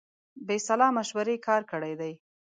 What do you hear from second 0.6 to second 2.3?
سلا مشورې کار کړی دی.